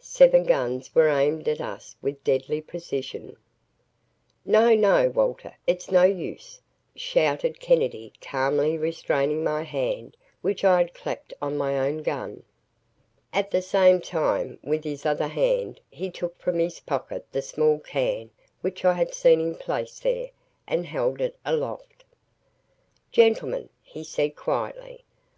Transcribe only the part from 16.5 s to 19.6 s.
his pocket the small can which I had seen him